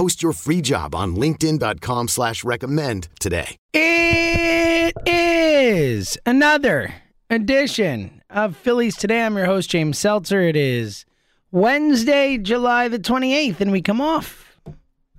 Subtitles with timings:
[0.00, 3.58] Post your free job on LinkedIn.com slash recommend today.
[3.74, 6.94] It is another
[7.28, 9.20] edition of Phillies Today.
[9.20, 10.40] I'm your host, James Seltzer.
[10.40, 11.04] It is
[11.50, 14.58] Wednesday, July the 28th, and we come off.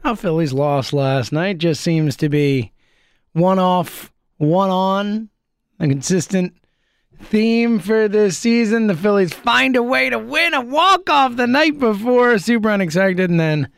[0.04, 2.72] How Phillies lost last night just seems to be
[3.34, 5.30] one off, one on,
[5.80, 6.56] a consistent
[7.22, 8.88] theme for this season.
[8.88, 13.30] The Phillies find a way to win a walk off the night before, super unexpected,
[13.30, 13.72] and then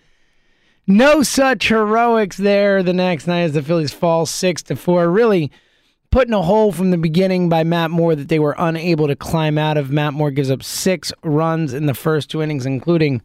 [0.88, 5.10] no such heroics there the next night as the Phillies fall six to four.
[5.10, 5.52] Really
[6.12, 9.16] put in a hole from the beginning by Matt Moore that they were unable to
[9.16, 9.92] climb out of.
[9.92, 13.22] Matt Moore gives up six runs in the first two innings, including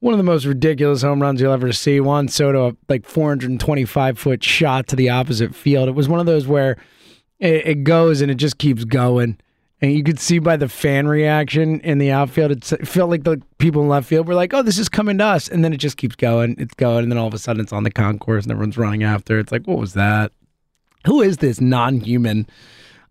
[0.00, 1.98] one of the most ridiculous home runs you'll ever see.
[2.00, 5.88] Juan Soto, like 425 foot shot to the opposite field.
[5.88, 6.76] It was one of those where
[7.38, 9.38] it, it goes and it just keeps going.
[9.84, 13.42] And you could see by the fan reaction in the outfield, it felt like the
[13.58, 15.46] people in left field were like, oh, this is coming to us.
[15.46, 16.56] And then it just keeps going.
[16.58, 17.02] It's going.
[17.02, 19.38] And then all of a sudden it's on the concourse and everyone's running after.
[19.38, 20.32] It's like, what was that?
[21.04, 22.46] Who is this non human?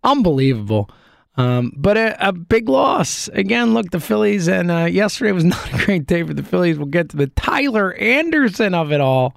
[0.04, 0.90] Unbelievable.
[1.38, 3.28] Um, but a, a, big loss.
[3.34, 6.80] Again, look, the Phillies, and uh, yesterday was not a great day for the Phillies.
[6.80, 9.36] We'll get to the Tyler Anderson of it all.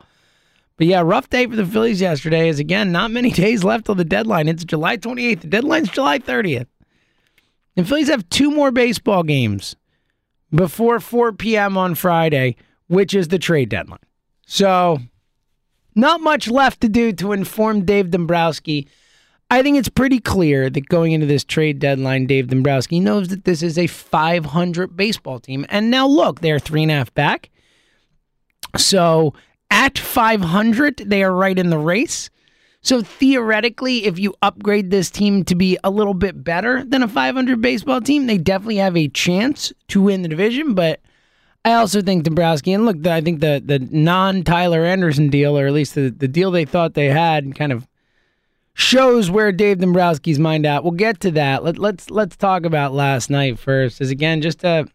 [0.78, 3.94] But yeah, rough day for the Phillies yesterday is again, not many days left till
[3.94, 4.48] the deadline.
[4.48, 5.42] It's July 28th.
[5.42, 6.68] The deadline's July 30th.
[7.76, 9.76] The Phillies have two more baseball games
[10.50, 11.76] before 4 p.m.
[11.76, 12.56] on Friday,
[12.88, 14.00] which is the trade deadline.
[14.46, 14.98] So,
[15.94, 18.88] not much left to do to inform Dave Dombrowski.
[19.50, 23.44] I think it's pretty clear that going into this trade deadline, Dave Dombrowski knows that
[23.44, 25.66] this is a 500 baseball team.
[25.68, 27.50] And now, look, they're three and a half back.
[28.76, 29.34] So,
[29.70, 32.30] at 500, they are right in the race.
[32.86, 37.08] So theoretically, if you upgrade this team to be a little bit better than a
[37.08, 40.72] 500 baseball team, they definitely have a chance to win the division.
[40.72, 41.00] But
[41.64, 45.66] I also think Dombrowski, and look, I think the the non Tyler Anderson deal, or
[45.66, 47.88] at least the, the deal they thought they had, kind of
[48.74, 50.84] shows where Dave Dombrowski's mind at.
[50.84, 51.64] We'll get to that.
[51.64, 54.00] Let, let's let's talk about last night first.
[54.00, 54.86] Is again just a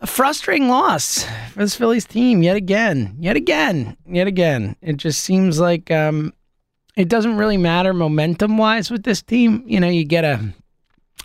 [0.00, 4.76] a frustrating loss for this Phillies team yet again, yet again, yet again.
[4.80, 6.32] It just seems like um,
[6.98, 9.62] it doesn't really matter momentum wise with this team.
[9.66, 10.52] You know, you get a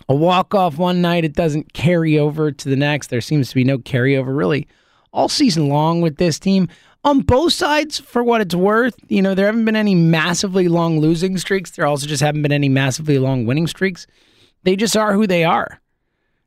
[0.08, 3.08] a walk off one night, it doesn't carry over to the next.
[3.08, 4.68] There seems to be no carryover really
[5.12, 6.68] all season long with this team.
[7.04, 11.00] On both sides, for what it's worth, you know, there haven't been any massively long
[11.00, 11.72] losing streaks.
[11.72, 14.06] There also just haven't been any massively long winning streaks.
[14.62, 15.80] They just are who they are.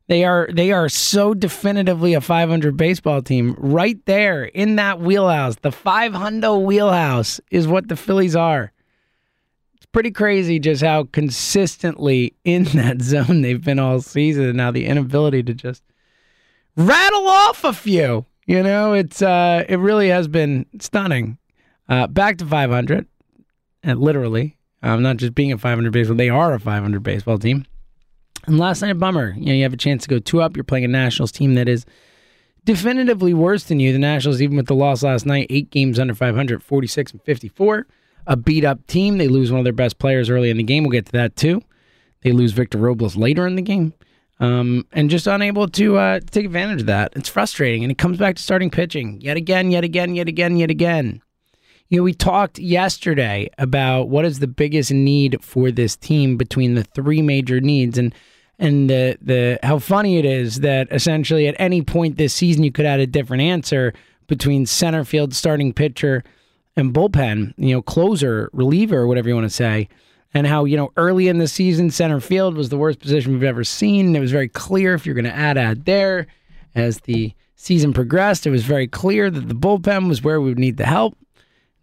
[0.07, 5.57] They are they are so definitively a 500 baseball team right there in that wheelhouse.
[5.61, 8.71] The 500 wheelhouse is what the Phillies are
[9.91, 14.55] pretty crazy just how consistently in that zone they've been all season.
[14.55, 15.83] Now the inability to just
[16.75, 18.25] rattle off a few.
[18.45, 21.37] You know, it's uh, it really has been stunning.
[21.89, 23.07] Uh, back to 500,
[23.83, 27.65] and literally, um, not just being a 500 baseball, they are a 500 baseball team.
[28.45, 29.33] And last night, a bummer.
[29.37, 30.55] You know, you have a chance to go two up.
[30.55, 31.85] You're playing a Nationals team that is
[32.63, 33.91] definitively worse than you.
[33.91, 37.87] The Nationals, even with the loss last night, eight games under 500, 46 and 54
[38.27, 39.17] a beat up team.
[39.17, 40.83] They lose one of their best players early in the game.
[40.83, 41.61] We'll get to that too.
[42.21, 43.93] They lose Victor Robles later in the game.
[44.39, 47.13] Um, and just unable to uh, take advantage of that.
[47.15, 47.83] It's frustrating.
[47.83, 51.21] And it comes back to starting pitching yet again, yet again, yet again, yet again.
[51.89, 56.75] You know, we talked yesterday about what is the biggest need for this team between
[56.75, 58.13] the three major needs and
[58.59, 62.71] and the the how funny it is that essentially at any point this season you
[62.71, 63.93] could add a different answer
[64.27, 66.23] between center field starting pitcher
[66.77, 69.89] and bullpen, you know, closer, reliever, whatever you want to say,
[70.33, 73.43] and how, you know, early in the season, center field was the worst position we've
[73.43, 74.15] ever seen.
[74.15, 76.27] It was very clear if you're going to add, add there.
[76.75, 80.59] As the season progressed, it was very clear that the bullpen was where we would
[80.59, 81.17] need the help.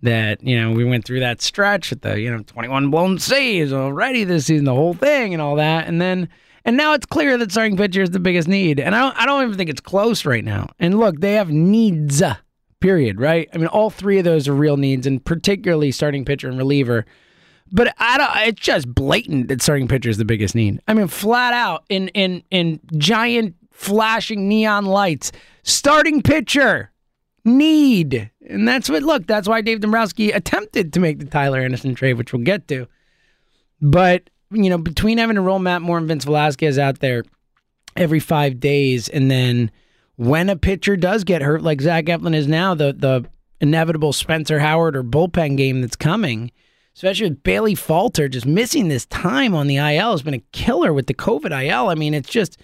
[0.02, 3.72] that you know we went through that stretch with the you know 21 blown saves
[3.72, 6.28] already this season, the whole thing, and all that, and then
[6.64, 9.26] and now it's clear that starting pitcher is the biggest need, and I don't I
[9.26, 10.68] don't even think it's close right now.
[10.78, 12.22] And look, they have needs,
[12.84, 13.48] period, right?
[13.54, 17.06] I mean, all three of those are real needs, and particularly starting pitcher and reliever.
[17.72, 18.48] But I don't.
[18.48, 20.82] It's just blatant that starting pitcher is the biggest need.
[20.86, 25.32] I mean, flat out in in in giant flashing neon lights,
[25.62, 26.90] starting pitcher
[27.42, 28.30] need.
[28.50, 32.14] And that's what, look, that's why Dave Dombrowski attempted to make the Tyler Anderson trade,
[32.14, 32.86] which we'll get to.
[33.80, 37.24] But, you know, between having to roll Matt Moore and Vince Velasquez out there
[37.96, 39.70] every five days, and then
[40.16, 43.24] when a pitcher does get hurt, like Zach Eflin is now, the, the
[43.60, 46.50] inevitable Spencer Howard or bullpen game that's coming,
[46.94, 50.92] especially with Bailey Falter just missing this time on the IL has been a killer
[50.92, 51.88] with the COVID IL.
[51.88, 52.58] I mean, it's just,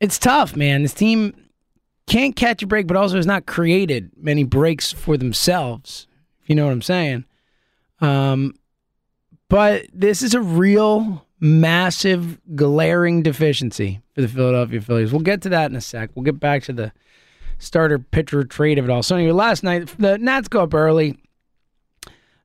[0.00, 0.82] it's tough, man.
[0.82, 1.34] This team
[2.06, 6.06] can't catch a break, but also has not created many breaks for themselves.
[6.42, 7.24] If you know what I'm saying.
[8.00, 8.54] Um,
[9.48, 15.12] but this is a real massive, glaring deficiency for the Philadelphia Phillies.
[15.12, 16.10] We'll get to that in a sec.
[16.14, 16.92] We'll get back to the
[17.58, 19.02] starter pitcher trade of it all.
[19.02, 21.18] So anyway, last night the Nats go up early.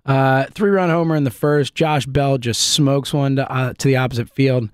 [0.06, 1.74] Uh, three run homer in the first.
[1.74, 4.70] Josh Bell just smokes one to, uh, to the opposite field,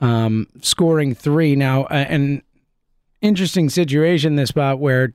[0.00, 1.56] um, scoring three.
[1.56, 2.42] Now, uh, and
[3.22, 5.14] interesting situation this spot where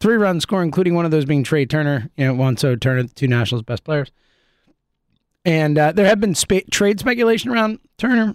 [0.00, 3.02] three runs score, including one of those being Trea Turner, you know, Juan Soto Turner,
[3.02, 4.10] the two Nationals' best players.
[5.44, 8.34] And uh, there have been spa- trade speculation around Turner.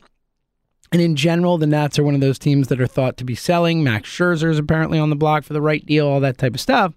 [0.91, 3.35] And in general, the Nats are one of those teams that are thought to be
[3.35, 3.83] selling.
[3.83, 6.59] Max Scherzer is apparently on the block for the right deal, all that type of
[6.59, 6.94] stuff.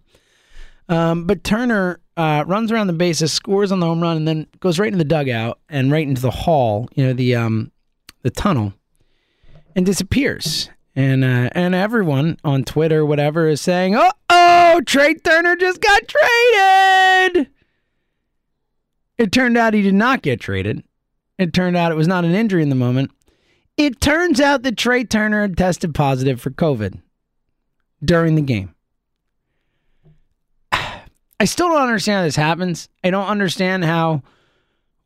[0.88, 4.46] Um, but Turner uh, runs around the bases, scores on the home run, and then
[4.60, 7.70] goes right into the dugout and right into the hall, you know, the um,
[8.22, 8.74] the tunnel,
[9.74, 10.70] and disappears.
[10.94, 16.02] And uh, and everyone on Twitter, whatever, is saying, "Oh, oh, Trea Turner just got
[16.06, 17.48] traded."
[19.22, 20.82] It turned out he did not get traded.
[21.38, 23.12] It turned out it was not an injury in the moment.
[23.76, 27.00] It turns out that Trea Turner had tested positive for COVID
[28.04, 28.74] during the game.
[30.72, 32.88] I still don't understand how this happens.
[33.04, 34.24] I don't understand how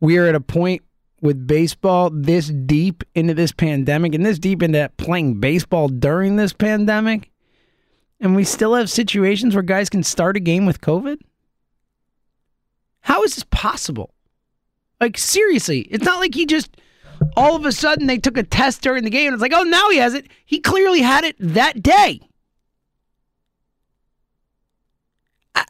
[0.01, 0.81] we're at a point
[1.21, 6.55] with baseball this deep into this pandemic and this deep into playing baseball during this
[6.55, 7.31] pandemic,
[8.19, 11.19] and we still have situations where guys can start a game with COVID?
[13.07, 14.13] How is this possible?
[15.01, 16.77] Like, seriously, it's not like he just
[17.37, 19.63] all of a sudden they took a test during the game and it's like, oh,
[19.63, 20.27] now he has it.
[20.45, 22.21] He clearly had it that day.
[25.55, 25.63] Uh,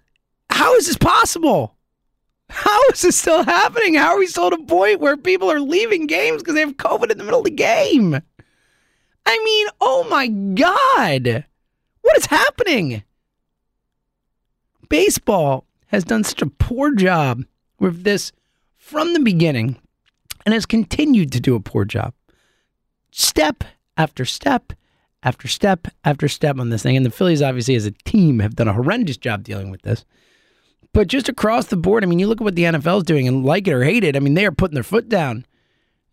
[0.49, 1.77] how is this possible?
[2.49, 3.97] How is this still happening?
[3.97, 6.79] How are we still at a point where people are leaving games because they have
[6.79, 8.15] COVID in the middle of the game?
[9.27, 11.45] I mean, oh my God.
[12.01, 13.03] What is happening?
[14.89, 17.45] Baseball has done such a poor job
[17.79, 18.33] with this
[18.77, 19.77] from the beginning
[20.45, 22.15] and has continued to do a poor job.
[23.11, 23.65] Step
[23.97, 24.73] after step
[25.23, 26.97] after step after step on this thing.
[26.97, 30.05] And the Phillies, obviously, as a team, have done a horrendous job dealing with this.
[30.93, 33.29] But just across the board, I mean, you look at what the NFL is doing
[33.29, 35.45] and like it or hate it, I mean, they are putting their foot down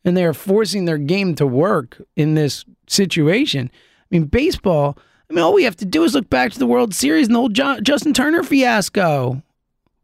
[0.03, 3.69] and they are forcing their game to work in this situation.
[3.71, 4.97] I mean, baseball,
[5.29, 7.35] I mean, all we have to do is look back to the World Series and
[7.35, 9.41] the old Justin Turner fiasco.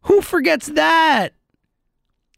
[0.04, 1.34] Who forgets that?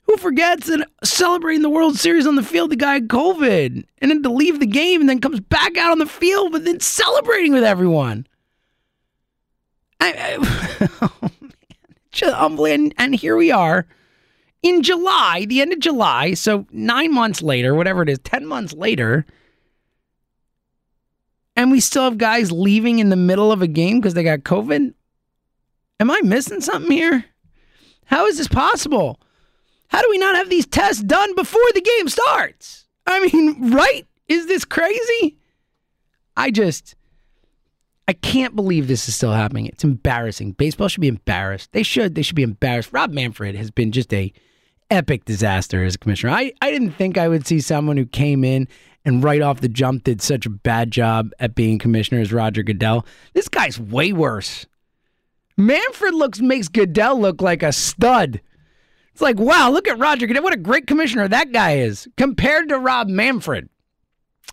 [0.03, 4.11] Who forgets that celebrating the World Series on the field, the guy had COVID and
[4.11, 6.79] then to leave the game and then comes back out on the field, but then
[6.79, 8.27] celebrating with everyone?
[9.99, 11.29] I, I oh
[12.11, 13.87] just humbly, and, and here we are
[14.63, 18.73] in July, the end of July, so nine months later, whatever it is, 10 months
[18.73, 19.25] later,
[21.55, 24.39] and we still have guys leaving in the middle of a game because they got
[24.39, 24.93] COVID?
[25.99, 27.25] Am I missing something here?
[28.11, 29.19] How is this possible?
[29.87, 32.85] How do we not have these tests done before the game starts?
[33.07, 34.05] I mean, right?
[34.27, 35.37] Is this crazy?
[36.35, 36.95] I just,
[38.09, 39.65] I can't believe this is still happening.
[39.65, 40.53] It's embarrassing.
[40.53, 41.71] Baseball should be embarrassed.
[41.71, 42.15] They should.
[42.15, 42.91] They should be embarrassed.
[42.91, 44.33] Rob Manfred has been just a
[44.89, 46.33] epic disaster as a commissioner.
[46.33, 48.67] I, I didn't think I would see someone who came in
[49.05, 52.61] and right off the jump did such a bad job at being commissioner as Roger
[52.61, 53.05] Goodell.
[53.33, 54.65] This guy's way worse.
[55.65, 58.41] Manfred looks makes Goodell look like a stud.
[59.11, 60.43] It's like, wow, look at Roger Goodell.
[60.43, 63.69] What a great commissioner that guy is compared to Rob Manfred.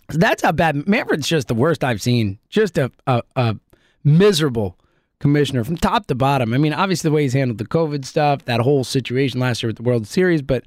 [0.09, 2.39] That's how bad Manfred's just the worst I've seen.
[2.49, 3.55] Just a, a, a
[4.03, 4.77] miserable
[5.19, 6.53] commissioner from top to bottom.
[6.53, 9.69] I mean, obviously the way he's handled the COVID stuff, that whole situation last year
[9.69, 10.65] with the World Series, but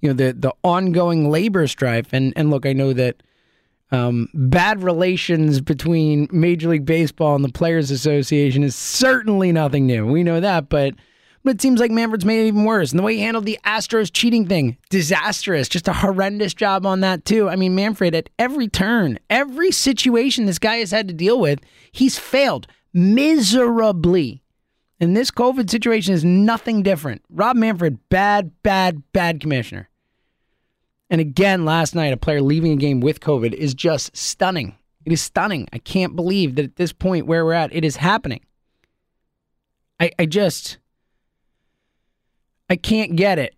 [0.00, 2.12] you know the the ongoing labor strife.
[2.12, 3.22] And and look, I know that
[3.92, 10.06] um, bad relations between Major League Baseball and the Players Association is certainly nothing new.
[10.06, 10.94] We know that, but
[11.44, 12.92] But it seems like Manfred's made it even worse.
[12.92, 15.68] And the way he handled the Astros cheating thing, disastrous.
[15.68, 17.48] Just a horrendous job on that, too.
[17.48, 21.58] I mean, Manfred, at every turn, every situation this guy has had to deal with,
[21.90, 24.42] he's failed miserably.
[25.00, 27.22] And this COVID situation is nothing different.
[27.28, 29.88] Rob Manfred, bad, bad, bad commissioner.
[31.12, 34.74] And again, last night, a player leaving a game with COVID is just stunning.
[35.04, 35.68] It is stunning.
[35.70, 38.40] I can't believe that at this point where we're at, it is happening.
[40.00, 40.78] I, I just,
[42.70, 43.54] I can't get it.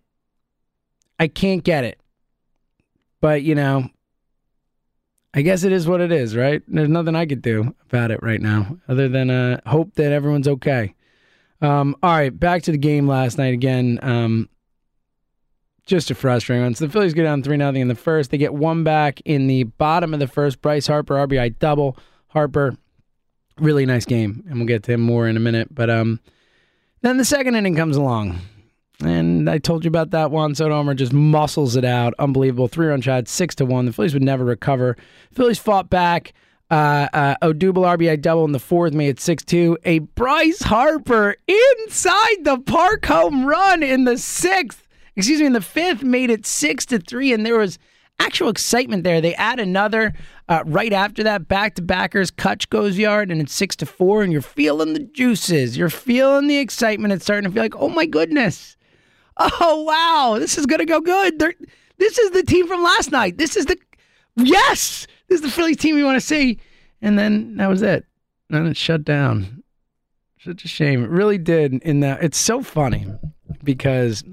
[1.17, 1.97] I can't get it.
[3.21, 3.87] But, you know,
[5.33, 6.61] I guess it is what it is, right?
[6.67, 10.49] There's nothing I could do about it right now other than uh, hope that everyone's
[10.49, 10.93] okay.
[11.61, 13.97] Um, all right, back to the game last night again.
[14.01, 14.49] Um,
[15.85, 16.75] just a frustrating one.
[16.75, 18.31] So the Phillies go down 3 0 in the first.
[18.31, 20.61] They get one back in the bottom of the first.
[20.61, 21.97] Bryce Harper, RBI double.
[22.27, 22.75] Harper,
[23.59, 24.43] really nice game.
[24.47, 25.73] And we'll get to him more in a minute.
[25.73, 26.19] But um,
[27.01, 28.39] then the second inning comes along.
[29.03, 30.55] And I told you about that one.
[30.55, 32.13] Soto Homer just muscles it out.
[32.17, 32.67] Unbelievable.
[32.67, 33.85] Three run shot, six to one.
[33.85, 34.97] The Phillies would never recover.
[35.33, 36.33] Phillies fought back.
[36.71, 39.77] Uh, uh, Odubel RBI double in the fourth made it 6 2.
[39.85, 44.84] A Bryce Harper inside the park home run in the sixth
[45.15, 47.79] excuse me, in the fifth made it six to three, and there was
[48.19, 49.19] actual excitement there.
[49.21, 50.13] They add another
[50.47, 52.31] uh, right after that, back to backers.
[52.31, 55.77] Kutch goes yard, and it's six to four, and you're feeling the juices.
[55.77, 57.13] You're feeling the excitement.
[57.13, 58.77] It's starting to feel like, oh my goodness,
[59.37, 61.39] oh wow, this is gonna go good.
[61.39, 61.55] They're,
[61.97, 63.37] this is the team from last night.
[63.37, 63.77] This is the
[64.35, 66.59] yes, this is the Phillies team we want to see.
[67.01, 68.05] And then that was it.
[68.49, 69.63] And then it shut down.
[70.39, 71.03] Such a shame.
[71.03, 71.73] It really did.
[71.83, 73.07] In that, it's so funny
[73.63, 74.23] because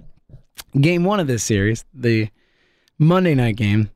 [0.80, 2.28] game one of this series, the
[2.98, 3.90] Monday night game,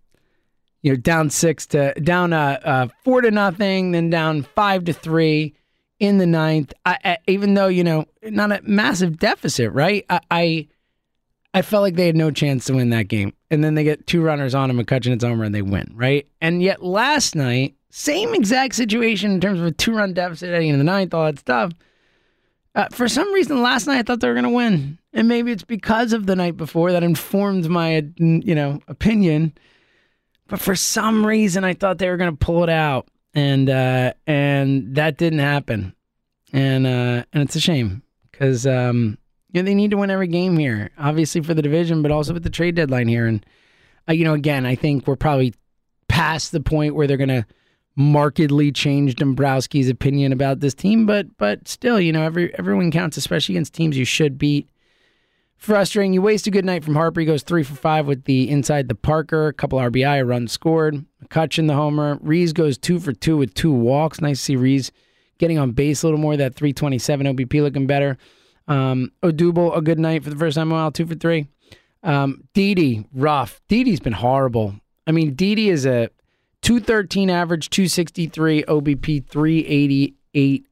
[0.83, 4.92] you know, down six to down uh, uh four to nothing, then down five to
[4.92, 5.54] three
[5.99, 6.73] in the ninth.
[6.85, 10.04] I, I, even though you know, not a massive deficit, right?
[10.11, 10.68] I, I,
[11.54, 14.06] I felt like they had no chance to win that game, and then they get
[14.06, 16.26] two runners on them, McCutchen and Homer, and they win, right?
[16.40, 20.78] And yet last night, same exact situation in terms of a two-run deficit heading into
[20.78, 21.73] the ninth, all that stuff.
[22.76, 25.50] Uh, for some reason, last night I thought they were going to win, and maybe
[25.50, 29.54] it's because of the night before that informed my, you know, opinion.
[30.47, 34.12] But for some reason, I thought they were going to pull it out, and uh,
[34.26, 35.95] and that didn't happen,
[36.52, 38.02] and uh, and it's a shame.
[38.30, 39.16] Because um,
[39.52, 42.35] you know they need to win every game here, obviously for the division, but also
[42.35, 43.45] with the trade deadline here, and
[44.06, 45.54] uh, you know, again, I think we're probably
[46.09, 47.47] past the point where they're going to
[47.96, 53.16] markedly changed Dombrowski's opinion about this team, but but still, you know, every everyone counts,
[53.16, 54.68] especially against teams you should beat.
[55.56, 56.12] Frustrating.
[56.12, 57.20] You waste a good night from Harper.
[57.20, 60.48] He goes three for five with the inside the Parker, a couple RBI, a run
[60.48, 61.02] scored,
[61.56, 62.18] in the homer.
[62.20, 64.20] Rhys goes two for two with two walks.
[64.20, 64.92] Nice to see Rhys
[65.38, 66.36] getting on base a little more.
[66.36, 68.18] That 327 OBP looking better.
[68.68, 71.46] Um, Odubel, a good night for the first time in a while, two for three.
[72.02, 73.60] Um, Didi, rough.
[73.68, 74.74] Didi's been horrible.
[75.06, 76.10] I mean, Didi is a
[76.62, 80.66] 213 average, 263 OBP, 388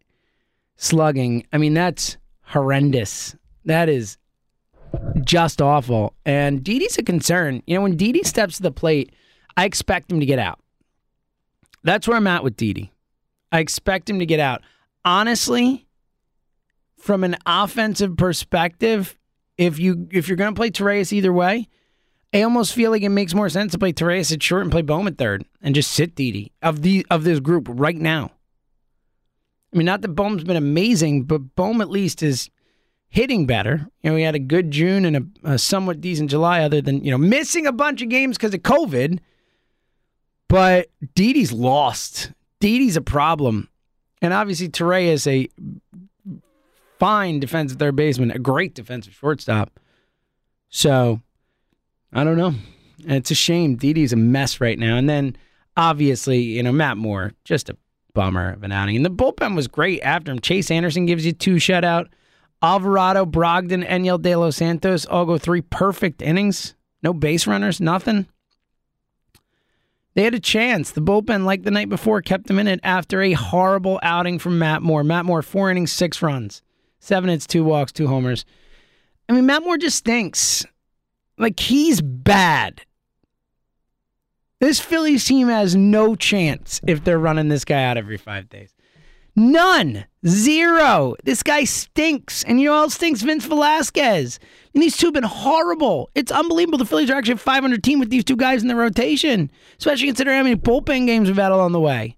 [0.76, 1.46] slugging.
[1.52, 3.36] I mean, that's horrendous.
[3.64, 4.18] That is
[5.22, 6.14] just awful.
[6.24, 7.62] And Didi's a concern.
[7.66, 9.14] You know, when Didi steps to the plate,
[9.56, 10.58] I expect him to get out.
[11.82, 12.92] That's where I'm at with Didi.
[13.52, 14.62] I expect him to get out.
[15.04, 15.86] Honestly,
[16.96, 19.18] from an offensive perspective,
[19.58, 21.68] if you if you're going to play Torreyes either way,
[22.34, 24.82] I almost feel like it makes more sense to play Torreyes at short and play
[24.82, 28.32] Bohm at third and just sit Didi of the of this group right now.
[29.72, 32.50] I mean, not that Bohm's been amazing, but Bohm at least is
[33.08, 33.88] hitting better.
[34.02, 37.04] You know, he had a good June and a, a somewhat decent July, other than
[37.04, 39.20] you know missing a bunch of games because of COVID.
[40.48, 42.32] But Didi's lost.
[42.58, 43.68] Didi's a problem,
[44.20, 45.48] and obviously Torreyes is a
[46.98, 49.78] fine defensive third baseman, a great defensive shortstop.
[50.68, 51.20] So
[52.14, 52.54] I don't know.
[53.00, 53.76] It's a shame.
[53.76, 54.96] Didi's a mess right now.
[54.96, 55.36] And then
[55.76, 57.76] obviously, you know, Matt Moore, just a
[58.14, 58.96] bummer of an outing.
[58.96, 60.38] And the bullpen was great after him.
[60.38, 62.06] Chase Anderson gives you two shutout.
[62.62, 66.74] Alvarado, Brogdon, Enyel De Los Santos all go three perfect innings.
[67.02, 68.26] No base runners, nothing.
[70.14, 70.92] They had a chance.
[70.92, 74.58] The bullpen, like the night before, kept them in it after a horrible outing from
[74.58, 75.02] Matt Moore.
[75.02, 76.62] Matt Moore, four innings, six runs,
[77.00, 78.44] seven hits, two walks, two homers.
[79.28, 80.64] I mean, Matt Moore just stinks.
[81.38, 82.82] Like he's bad.
[84.60, 88.74] This Phillies team has no chance if they're running this guy out every five days.
[89.36, 90.06] None.
[90.26, 91.16] Zero.
[91.24, 92.44] This guy stinks.
[92.44, 93.22] And you know who stinks?
[93.22, 94.38] Vince Velasquez.
[94.72, 96.08] And these two have been horrible.
[96.14, 96.78] It's unbelievable.
[96.78, 100.06] The Phillies are actually a 500 team with these two guys in the rotation, especially
[100.06, 102.16] considering how many bullpen games we've had along the way.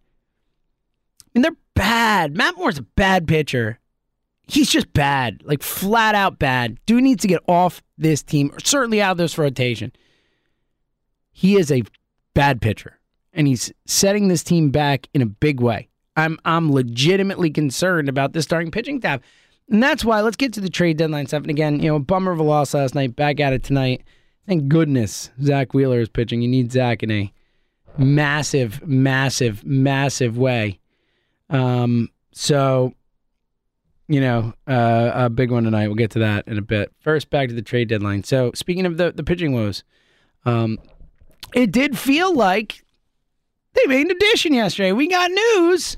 [1.21, 2.37] I mean, they're bad.
[2.37, 3.79] Matt Moore's a bad pitcher.
[4.47, 6.79] He's just bad, like flat out bad.
[6.87, 9.93] Dude needs to get off this team, or certainly out of this rotation.
[11.33, 11.83] He is a
[12.35, 12.99] bad pitcher,
[13.33, 15.89] and he's setting this team back in a big way.
[16.17, 19.21] I'm I'm legitimately concerned about this starting pitching staff.
[19.69, 21.43] And that's why let's get to the trade deadline stuff.
[21.43, 24.05] And again, you know, bummer of a loss last night, back at it tonight.
[24.47, 26.41] Thank goodness Zack Wheeler is pitching.
[26.41, 27.33] You need Zack in a
[27.99, 30.79] massive, massive, massive way.
[31.51, 32.95] Um, so,
[34.09, 35.89] you know, uh, a big one tonight.
[35.89, 36.93] We'll get to that in a bit.
[37.01, 38.25] First, back to the trade deadline.
[38.25, 39.83] So, speaking of the, the pitching woes,
[40.45, 40.79] um,
[41.55, 42.85] it did feel like
[43.75, 44.93] they made an addition yesterday.
[44.93, 45.97] We got news.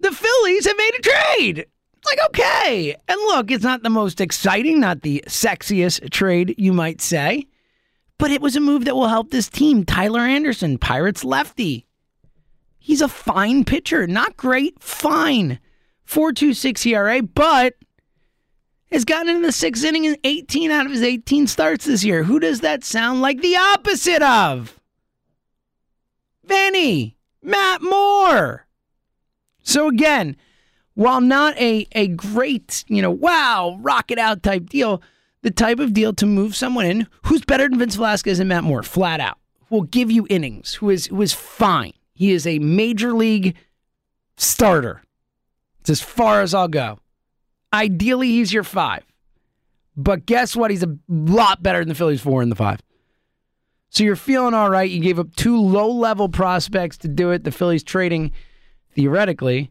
[0.00, 1.58] The Phillies have made a trade.
[1.58, 2.96] It's like, okay.
[3.08, 7.46] And look, it's not the most exciting, not the sexiest trade, you might say,
[8.16, 9.84] but it was a move that will help this team.
[9.84, 11.86] Tyler Anderson, Pirates lefty.
[12.78, 14.06] He's a fine pitcher.
[14.06, 15.58] Not great, fine.
[16.10, 17.74] 4.26 ERA, but
[18.90, 22.24] has gotten into the sixth inning in 18 out of his 18 starts this year.
[22.24, 24.80] Who does that sound like the opposite of?
[26.44, 28.66] Vinny, Matt Moore.
[29.62, 30.36] So again,
[30.94, 35.00] while not a, a great, you know, wow, rock it out type deal,
[35.42, 38.64] the type of deal to move someone in who's better than Vince Velasquez and Matt
[38.64, 39.38] Moore, flat out,
[39.70, 41.92] will give you innings, who is who is fine.
[42.12, 43.56] He is a major league
[44.36, 45.02] starter.
[45.80, 46.98] It's as far as I'll go.
[47.72, 49.04] Ideally, he's your five.
[49.96, 50.70] But guess what?
[50.70, 52.80] He's a lot better than the Phillies four and the five.
[53.90, 54.88] So you're feeling all right.
[54.88, 57.44] You gave up two low level prospects to do it.
[57.44, 58.32] The Phillies trading,
[58.94, 59.70] theoretically,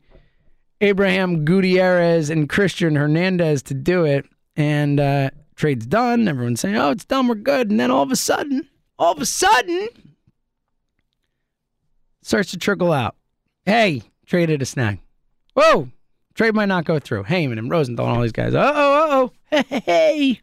[0.81, 4.25] Abraham Gutierrez and Christian Hernandez to do it.
[4.55, 6.27] And uh, trade's done.
[6.27, 7.27] Everyone's saying, oh, it's done.
[7.27, 7.71] We're good.
[7.71, 9.87] And then all of a sudden, all of a sudden,
[12.21, 13.15] starts to trickle out.
[13.65, 14.99] Hey, traded a snag.
[15.53, 15.89] Whoa,
[16.39, 17.23] trade might not go through.
[17.25, 18.55] Heyman and Rosenthal and all these guys.
[18.55, 19.63] Uh oh, uh oh.
[19.81, 20.39] Hey,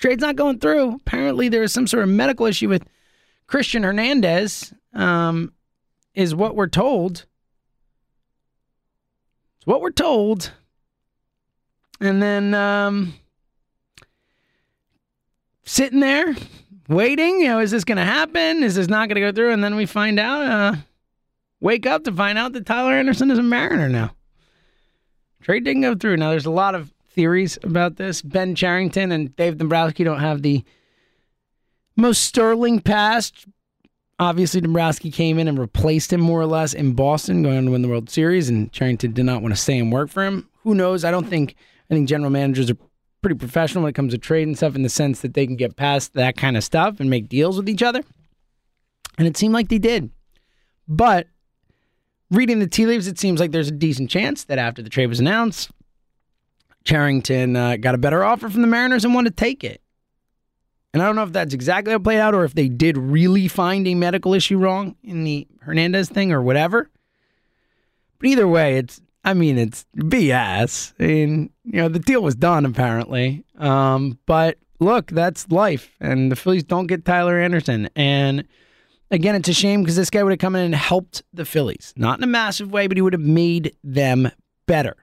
[0.00, 0.96] trade's not going through.
[0.96, 2.84] Apparently, there is some sort of medical issue with
[3.46, 5.52] Christian Hernandez, um,
[6.16, 7.24] is what we're told
[9.58, 10.50] It's what we're told.
[12.00, 13.14] And then um,
[15.64, 16.34] sitting there
[16.88, 18.64] waiting, you know, is this going to happen?
[18.64, 19.52] Is this not going to go through?
[19.52, 20.74] And then we find out, uh,
[21.60, 24.10] wake up to find out that Tyler Anderson is a Mariner now.
[25.42, 26.16] Trade didn't go through.
[26.16, 28.20] Now, there's a lot of theories about this.
[28.22, 30.64] Ben Cherington and Dave Dombrowski don't have the
[31.96, 33.46] most sterling past.
[34.18, 37.70] Obviously, Dombrowski came in and replaced him more or less in Boston, going on to
[37.70, 40.48] win the World Series, and Cherington did not want to stay and work for him.
[40.62, 41.04] Who knows?
[41.04, 41.54] I don't think.
[41.90, 42.76] I think general managers are
[43.22, 45.56] pretty professional when it comes to trade and stuff, in the sense that they can
[45.56, 48.02] get past that kind of stuff and make deals with each other.
[49.18, 50.10] And it seemed like they did.
[50.88, 51.28] But
[52.30, 55.06] reading the tea leaves, it seems like there's a decent chance that after the trade
[55.06, 55.70] was announced,
[56.84, 59.82] Cherington uh, got a better offer from the Mariners and wanted to take it.
[60.94, 62.96] And I don't know if that's exactly how it played out or if they did
[62.96, 66.88] really find a medical issue wrong in the Hernandez thing or whatever.
[68.18, 70.94] But either way, it's I mean it's BS.
[70.98, 73.44] I mean, you know, the deal was done apparently.
[73.58, 75.94] Um, but look, that's life.
[76.00, 77.90] And the Phillies don't get Tyler Anderson.
[77.94, 78.46] And
[79.10, 81.92] again, it's a shame because this guy would have come in and helped the Phillies.
[81.96, 84.30] Not in a massive way, but he would have made them
[84.66, 84.96] better.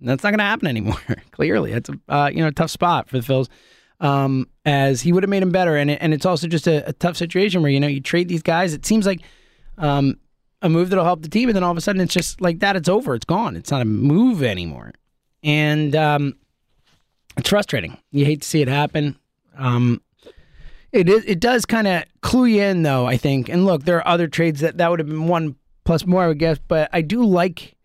[0.00, 1.00] And that's not going to happen anymore.
[1.30, 3.48] Clearly, it's a uh, you know tough spot for the Phillies
[4.00, 5.76] um, as he would have made them better.
[5.76, 8.28] And it, and it's also just a, a, tough situation where you know you trade
[8.28, 8.74] these guys.
[8.74, 9.20] It seems like
[9.78, 10.18] um,
[10.62, 12.60] a move that'll help the team, and then all of a sudden it's just like
[12.60, 12.76] that.
[12.76, 13.14] It's over.
[13.14, 13.56] It's gone.
[13.56, 14.92] It's not a move anymore,
[15.42, 16.36] and um,
[17.36, 17.96] it's frustrating.
[18.10, 19.16] You hate to see it happen.
[19.56, 20.02] Um,
[20.96, 21.24] it is.
[21.24, 23.06] It does kind of clue you in, though.
[23.06, 23.48] I think.
[23.48, 26.28] And look, there are other trades that that would have been one plus more, I
[26.28, 26.58] would guess.
[26.58, 27.76] But I do like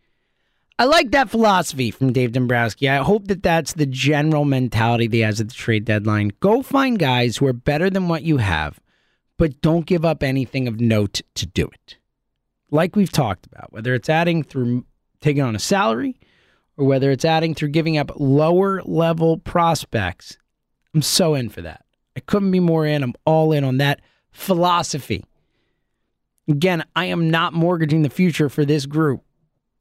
[0.82, 2.90] I like that philosophy from Dave Dombrowski.
[2.90, 6.32] I hope that that's the general mentality he has at the trade deadline.
[6.40, 8.80] Go find guys who are better than what you have,
[9.38, 11.98] but don't give up anything of note to do it.
[12.72, 14.86] Like we've talked about, whether it's adding through
[15.20, 16.20] taking on a salary
[16.78, 20.40] or whether it's adding through giving up lower level prospects.
[20.96, 21.86] I'm so in for that.
[22.16, 23.04] I couldn't be more in.
[23.04, 25.24] I'm all in on that philosophy.
[26.48, 29.24] Again, I am not mortgaging the future for this group.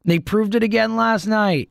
[0.04, 1.70] They proved it again last night.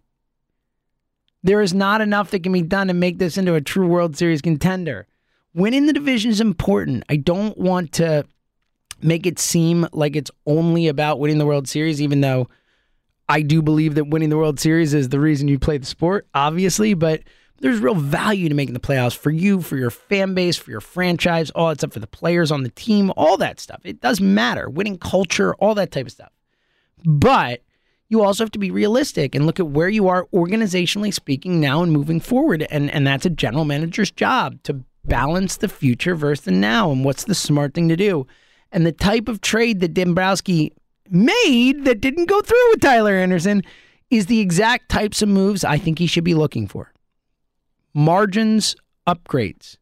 [1.42, 4.18] There is not enough that can be done to make this into a true World
[4.18, 5.08] Series contender.
[5.54, 7.04] Winning the division is important.
[7.10, 8.26] I don't want to
[9.02, 12.50] make it seem like it's only about winning the World Series, even though
[13.30, 16.28] I do believe that winning the World Series is the reason you play the sport,
[16.34, 17.22] obviously, but
[17.62, 20.82] there's real value to making the playoffs for you, for your fan base, for your
[20.82, 23.82] franchise, all that stuff for the players on the team, all that stuff.
[23.84, 24.70] It does matter.
[24.70, 26.32] Winning culture, all that type of stuff.
[27.06, 27.62] But
[28.10, 31.84] you also have to be realistic and look at where you are organizationally speaking now
[31.84, 32.66] and moving forward.
[32.70, 37.06] And and that's a general manager's job to balance the future versus the now and
[37.06, 38.28] what's the smart thing to do.
[38.72, 40.74] And the type of trade that Dombrowski
[41.10, 43.64] made that didn't go through with Tyler Anderson
[44.10, 46.92] is the exact types of moves I think he should be looking for.
[47.94, 48.76] Margins
[49.08, 49.78] upgrades.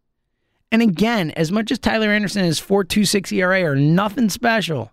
[0.71, 4.91] And again, as much as Tyler Anderson is 4.26 ERA are nothing special.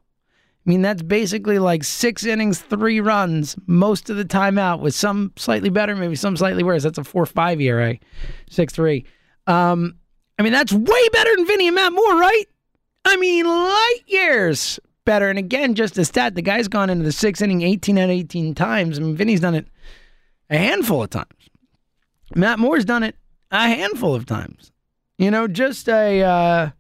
[0.66, 4.94] I mean, that's basically like six innings, three runs most of the time out, with
[4.94, 6.82] some slightly better, maybe some slightly worse.
[6.84, 7.98] That's a 4 5 ERA,
[8.48, 9.04] 6 3.
[9.46, 9.96] Um,
[10.38, 12.44] I mean, that's way better than Vinny and Matt Moore, right?
[13.04, 15.28] I mean, light years better.
[15.28, 18.10] And again, just a stat, the guy's gone into the sixth inning 18 out of
[18.10, 18.98] 18 times.
[18.98, 19.66] I mean, Vinny's done it
[20.48, 21.43] a handful of times.
[22.34, 23.16] Matt Moore's done it
[23.50, 24.72] a handful of times.
[25.18, 26.70] You know, just a uh,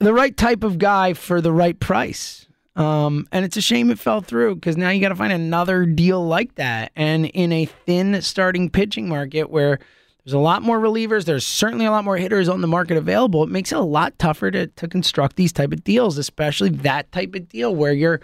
[0.00, 2.46] the right type of guy for the right price.
[2.74, 5.86] Um, and it's a shame it fell through because now you got to find another
[5.86, 6.92] deal like that.
[6.94, 9.78] And in a thin starting pitching market where
[10.24, 13.42] there's a lot more relievers, there's certainly a lot more hitters on the market available.
[13.44, 17.10] It makes it a lot tougher to, to construct these type of deals, especially that
[17.12, 18.20] type of deal where you're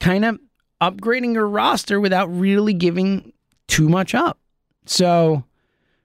[0.00, 0.38] kind of
[0.80, 3.34] upgrading your roster without really giving
[3.68, 4.38] too much up.
[4.86, 5.44] So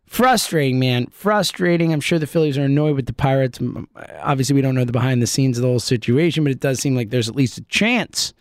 [0.05, 1.07] frustrating, man.
[1.07, 1.93] Frustrating.
[1.93, 3.59] I'm sure the Phillies are annoyed with the Pirates.
[4.19, 6.79] Obviously, we don't know the behind the scenes of the whole situation, but it does
[6.79, 8.33] seem like there's at least a chance.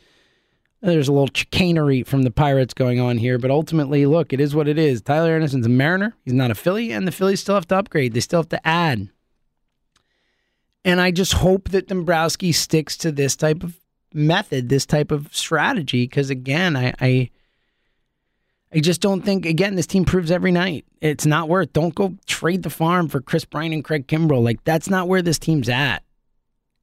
[0.82, 4.54] There's a little chicanery from the Pirates going on here, but ultimately, look, it is
[4.54, 5.02] what it is.
[5.02, 6.16] Tyler Anderson's a Mariner.
[6.24, 8.14] He's not a Philly, and the Phillies still have to upgrade.
[8.14, 9.10] They still have to add.
[10.82, 13.78] And I just hope that Dombrowski sticks to this type of
[14.14, 17.30] method, this type of strategy, because again, I, I
[18.72, 21.72] I just don't think, again, this team proves every night it's not worth.
[21.72, 24.42] Don't go trade the farm for Kris Bryant and Craig Kimbrel.
[24.42, 26.04] Like, that's not where this team's at.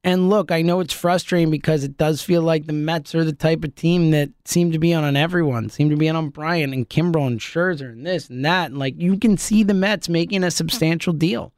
[0.04, 3.32] And look, I know it's frustrating because it does feel like the Mets are the
[3.32, 6.72] type of team that seem to be on, on everyone, seem to be on Bryant
[6.72, 8.70] and Kimbrel and Scherzer and this and that.
[8.70, 11.52] And like, you can see the Mets making a substantial deal.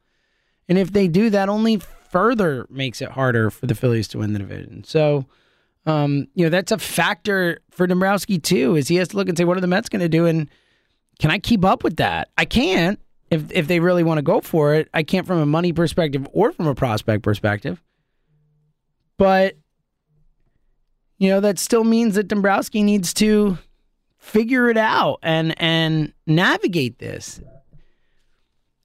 [0.67, 4.33] And if they do, that only further makes it harder for the Phillies to win
[4.33, 4.83] the division.
[4.83, 5.25] So,
[5.85, 9.37] um, you know, that's a factor for Dombrowski too, is he has to look and
[9.37, 10.25] say, what are the Mets going to do?
[10.25, 10.49] And
[11.19, 12.29] can I keep up with that?
[12.37, 14.89] I can't if if they really want to go for it.
[14.93, 17.81] I can't from a money perspective or from a prospect perspective.
[19.17, 19.57] But
[21.17, 23.57] you know, that still means that Dombrowski needs to
[24.17, 27.39] figure it out and and navigate this.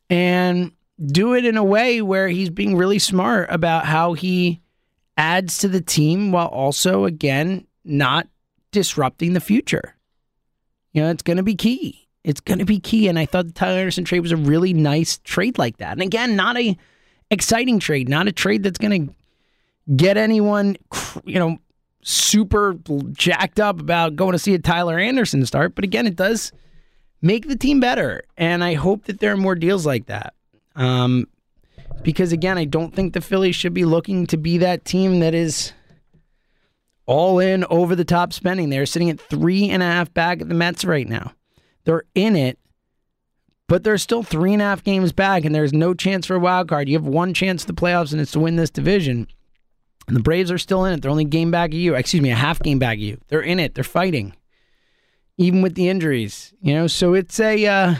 [0.08, 0.72] And
[1.04, 4.62] do it in a way where he's being really smart about how he
[5.16, 8.28] adds to the team while also, again, not
[8.72, 9.94] disrupting the future.
[10.92, 12.08] You know, it's going to be key.
[12.24, 13.08] It's going to be key.
[13.08, 15.92] And I thought the Tyler Anderson trade was a really nice trade like that.
[15.92, 16.76] And again, not a
[17.30, 19.14] exciting trade, not a trade that's going to
[19.94, 20.76] get anyone,
[21.24, 21.58] you know,
[22.02, 22.76] super
[23.12, 25.74] jacked up about going to see a Tyler Anderson start.
[25.74, 26.52] But again, it does
[27.22, 28.22] make the team better.
[28.36, 30.34] And I hope that there are more deals like that.
[30.74, 31.28] Um,
[32.02, 35.34] because again, I don't think the Phillies should be looking to be that team that
[35.34, 35.72] is
[37.06, 38.68] all in over the top spending.
[38.68, 41.32] They're sitting at three and a half back at the Mets right now.
[41.84, 42.58] They're in it,
[43.68, 46.40] but they're still three and a half games back, and there's no chance for a
[46.40, 46.88] wild card.
[46.88, 49.26] You have one chance at the playoffs, and it's to win this division.
[50.08, 51.02] And the Braves are still in it.
[51.02, 51.94] They're only game back of you.
[51.94, 53.18] Excuse me, a half game back of you.
[53.28, 53.74] They're in it.
[53.74, 54.34] They're fighting,
[55.36, 56.54] even with the injuries.
[56.60, 57.66] You know, so it's a.
[57.66, 57.94] Uh,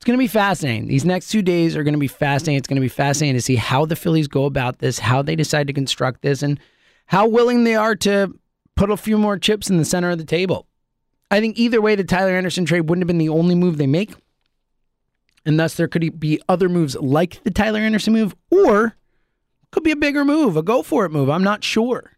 [0.00, 0.88] it's going to be fascinating.
[0.88, 2.56] These next two days are going to be fascinating.
[2.56, 5.36] It's going to be fascinating to see how the Phillies go about this, how they
[5.36, 6.58] decide to construct this, and
[7.04, 8.34] how willing they are to
[8.76, 10.66] put a few more chips in the center of the table.
[11.30, 13.86] I think either way, the Tyler Anderson trade wouldn't have been the only move they
[13.86, 14.14] make.
[15.44, 18.96] And thus, there could be other moves like the Tyler Anderson move, or
[19.70, 21.28] could be a bigger move, a go for it move.
[21.28, 22.12] I'm not sure.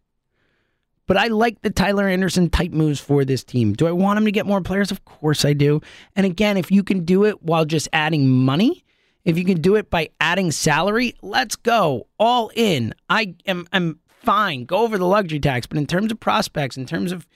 [1.06, 3.72] But I like the Tyler Anderson type moves for this team.
[3.72, 4.90] Do I want him to get more players?
[4.90, 5.80] Of course I do.
[6.14, 8.84] And again, if you can do it while just adding money,
[9.24, 12.94] if you can do it by adding salary, let's go all in.
[13.08, 14.64] I am I'm fine.
[14.64, 17.26] Go over the luxury tax, but in terms of prospects, in terms of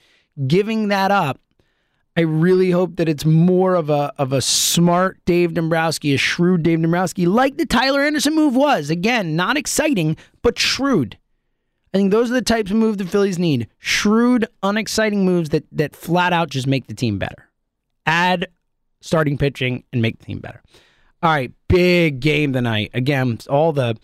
[0.47, 1.41] giving that up,
[2.17, 6.63] I really hope that it's more of a of a smart Dave Dombrowski, a shrewd
[6.63, 8.91] Dave Dombrowski, like the Tyler Anderson move was.
[8.91, 11.19] Again, not exciting, but shrewd.
[11.97, 13.69] I think those are the types of moves the Phillies need.
[13.79, 17.49] Shrewd, unexciting moves that that flat out just make the team better.
[18.05, 18.49] Add
[19.01, 20.63] starting pitching and make the team better.
[21.23, 22.91] All right, big game tonight.
[22.93, 23.97] Again, all the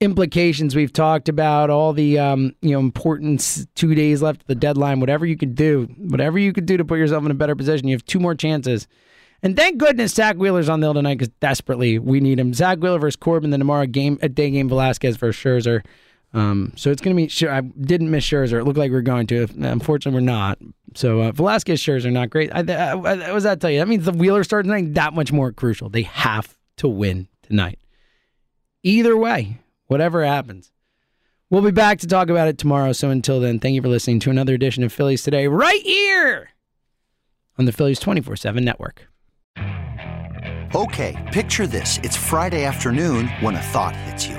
[0.00, 3.66] implications we've talked about, all the um, you know importance.
[3.74, 4.98] Two days left of the deadline.
[4.98, 7.86] Whatever you could do, whatever you could do to put yourself in a better position.
[7.86, 8.88] You have two more chances.
[9.42, 12.54] And thank goodness Zack Wheeler's on the hill tonight because desperately we need him.
[12.54, 13.50] Zack Wheeler versus Corbin.
[13.50, 15.82] Then tomorrow game a day game Velasquez versus Scherzer.
[16.32, 17.28] Um, so it's going to be.
[17.28, 18.60] Sure, I didn't miss Scherzer.
[18.60, 19.48] It looked like we were going to.
[19.58, 20.58] Unfortunately, we're not.
[20.94, 22.50] So uh, Velasquez Scherzer are not great.
[22.52, 23.80] I, I, I, what does that tell you?
[23.80, 25.88] That means the Wheeler start tonight that much more crucial.
[25.88, 27.78] They have to win tonight.
[28.82, 30.72] Either way, whatever happens.
[31.50, 32.92] We'll be back to talk about it tomorrow.
[32.92, 36.50] So until then, thank you for listening to another edition of Phillies Today right here
[37.58, 39.08] on the Phillies 24 7 network.
[40.72, 41.98] Okay, picture this.
[42.04, 44.38] It's Friday afternoon when a thought hits you.